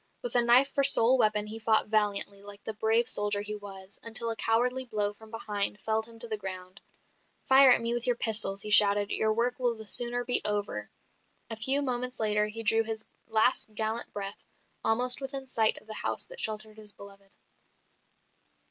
With 0.23 0.33
a 0.33 0.41
knife 0.41 0.73
for 0.73 0.83
sole 0.83 1.15
weapon 1.19 1.45
he 1.45 1.59
fought 1.59 1.85
valiantly, 1.87 2.41
like 2.41 2.63
the 2.63 2.73
brave 2.73 3.07
soldier 3.07 3.41
he 3.41 3.53
was, 3.55 3.99
until 4.01 4.31
a 4.31 4.35
cowardly 4.35 4.83
blow 4.83 5.13
from 5.13 5.29
behind 5.29 5.79
felled 5.79 6.07
him 6.07 6.17
to 6.17 6.27
the 6.27 6.37
ground. 6.39 6.81
"Fire 7.45 7.71
at 7.71 7.81
me 7.81 7.93
with 7.93 8.07
your 8.07 8.15
pistols," 8.15 8.63
he 8.63 8.71
shouted, 8.71 9.11
"your 9.11 9.31
work 9.31 9.59
will 9.59 9.75
the 9.75 9.85
sooner 9.85 10.25
be 10.25 10.41
over." 10.43 10.89
A 11.51 11.55
few 11.55 11.83
moments 11.83 12.19
later 12.19 12.47
he 12.47 12.63
drew 12.63 12.81
his 12.81 13.05
last 13.27 13.75
gallant 13.75 14.11
breath, 14.11 14.43
almost 14.83 15.21
within 15.21 15.45
sight 15.45 15.77
of 15.77 15.85
the 15.85 15.93
house 15.93 16.25
that 16.25 16.39
sheltered 16.39 16.77
his 16.77 16.93
beloved. 16.93 17.35